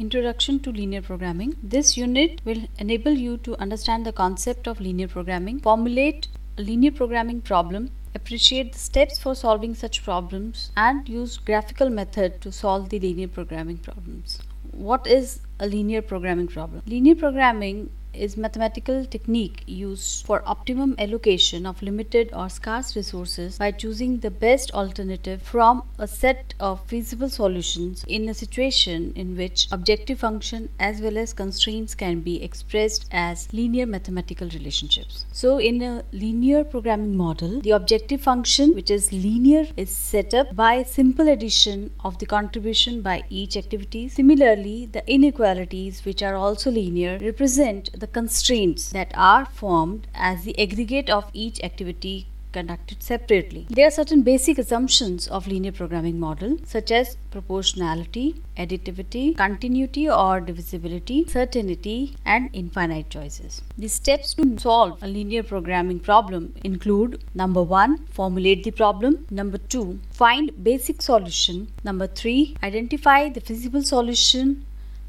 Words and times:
Introduction 0.00 0.60
to 0.60 0.70
Linear 0.70 1.02
Programming. 1.02 1.56
This 1.60 1.96
unit 1.96 2.40
will 2.44 2.68
enable 2.78 3.14
you 3.14 3.36
to 3.38 3.60
understand 3.60 4.06
the 4.06 4.12
concept 4.12 4.68
of 4.68 4.80
linear 4.80 5.08
programming, 5.08 5.58
formulate 5.58 6.28
a 6.56 6.62
linear 6.62 6.92
programming 6.92 7.40
problem, 7.40 7.90
appreciate 8.14 8.74
the 8.74 8.78
steps 8.78 9.18
for 9.18 9.34
solving 9.34 9.74
such 9.74 10.04
problems, 10.04 10.70
and 10.76 11.08
use 11.08 11.36
graphical 11.38 11.90
method 11.90 12.40
to 12.42 12.52
solve 12.52 12.90
the 12.90 13.00
linear 13.00 13.26
programming 13.26 13.78
problems. 13.78 14.38
What 14.70 15.04
is 15.08 15.40
a 15.58 15.66
linear 15.66 16.00
programming 16.00 16.46
problem? 16.46 16.82
Linear 16.86 17.16
programming 17.16 17.90
is 18.12 18.36
mathematical 18.36 19.04
technique 19.04 19.62
used 19.66 20.26
for 20.26 20.42
optimum 20.46 20.94
allocation 20.98 21.66
of 21.66 21.82
limited 21.82 22.30
or 22.32 22.48
scarce 22.48 22.96
resources 22.96 23.58
by 23.58 23.70
choosing 23.70 24.18
the 24.18 24.30
best 24.30 24.70
alternative 24.72 25.42
from 25.42 25.82
a 25.98 26.06
set 26.06 26.54
of 26.60 26.84
feasible 26.86 27.28
solutions 27.28 28.04
in 28.08 28.28
a 28.28 28.34
situation 28.34 29.12
in 29.14 29.36
which 29.36 29.68
objective 29.70 30.18
function 30.18 30.68
as 30.78 31.00
well 31.00 31.18
as 31.18 31.32
constraints 31.32 31.94
can 31.94 32.20
be 32.20 32.42
expressed 32.42 33.06
as 33.10 33.52
linear 33.52 33.86
mathematical 33.86 34.48
relationships. 34.50 35.26
So 35.32 35.58
in 35.58 35.82
a 35.82 36.04
linear 36.12 36.64
programming 36.64 37.16
model, 37.16 37.60
the 37.60 37.70
objective 37.72 38.20
function 38.20 38.74
which 38.74 38.90
is 38.90 39.12
linear 39.12 39.66
is 39.76 39.90
set 39.90 40.34
up 40.34 40.54
by 40.54 40.82
simple 40.82 41.28
addition 41.28 41.90
of 42.04 42.18
the 42.18 42.26
contribution 42.26 43.02
by 43.02 43.22
each 43.28 43.56
activity. 43.56 44.08
Similarly, 44.08 44.86
the 44.86 45.08
inequalities 45.10 46.04
which 46.04 46.22
are 46.22 46.34
also 46.34 46.70
linear 46.70 47.18
represent 47.20 47.90
the 47.98 48.06
constraints 48.06 48.90
that 48.90 49.12
are 49.14 49.44
formed 49.44 50.06
as 50.14 50.44
the 50.44 50.58
aggregate 50.58 51.10
of 51.10 51.30
each 51.32 51.62
activity 51.62 52.26
conducted 52.52 53.02
separately. 53.02 53.66
There 53.70 53.86
are 53.86 53.90
certain 53.90 54.22
basic 54.22 54.58
assumptions 54.58 55.28
of 55.28 55.46
linear 55.46 55.72
programming 55.72 56.18
model 56.18 56.58
such 56.64 56.90
as 56.90 57.16
proportionality, 57.30 58.42
additivity, 58.56 59.36
continuity 59.36 60.08
or 60.08 60.40
divisibility, 60.40 61.26
certainty 61.28 62.16
and 62.24 62.48
infinite 62.52 63.10
choices. 63.10 63.62
The 63.76 63.88
steps 63.88 64.34
to 64.34 64.58
solve 64.58 65.02
a 65.02 65.08
linear 65.08 65.42
programming 65.42 66.00
problem 66.00 66.54
include 66.64 67.22
number 67.34 67.62
1 67.62 68.06
formulate 68.20 68.64
the 68.64 68.70
problem, 68.70 69.26
number 69.30 69.58
2 69.58 70.00
find 70.10 70.52
basic 70.64 71.02
solution, 71.02 71.68
number 71.84 72.06
3 72.06 72.56
identify 72.62 73.28
the 73.28 73.40
feasible 73.40 73.82
solution 73.82 74.64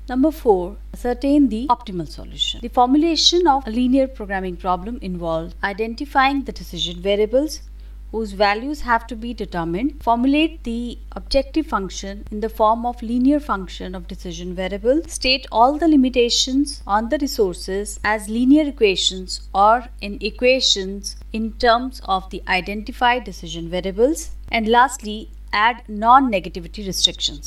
Number 0.09 0.31
4. 0.31 0.75
Ascertain 0.91 1.49
the 1.49 1.67
optimal 1.67 2.09
solution. 2.09 2.61
The 2.63 2.69
formulation 2.69 3.47
of 3.47 3.67
a 3.67 3.69
linear 3.69 4.07
programming 4.07 4.55
problem 4.57 4.97
involves 5.03 5.53
identifying 5.63 6.45
the 6.45 6.51
decision 6.51 6.99
variables 6.99 7.61
whose 8.11 8.31
values 8.31 8.81
have 8.81 9.05
to 9.05 9.15
be 9.15 9.35
determined, 9.35 10.01
formulate 10.01 10.63
the 10.63 10.97
objective 11.11 11.67
function 11.67 12.25
in 12.31 12.39
the 12.39 12.49
form 12.49 12.87
of 12.87 13.03
linear 13.03 13.39
function 13.39 13.93
of 13.93 14.07
decision 14.07 14.55
variable, 14.55 15.03
state 15.07 15.45
all 15.51 15.77
the 15.77 15.87
limitations 15.87 16.81
on 16.87 17.09
the 17.09 17.19
resources 17.19 17.99
as 18.03 18.27
linear 18.27 18.67
equations 18.67 19.47
or 19.53 19.85
inequations 20.01 21.17
in 21.33 21.51
terms 21.65 22.01
of 22.05 22.27
the 22.31 22.41
identified 22.47 23.23
decision 23.25 23.69
variables, 23.69 24.31
and 24.51 24.67
lastly, 24.67 25.29
add 25.53 25.83
non-negativity 25.87 26.85
restrictions. 26.87 27.37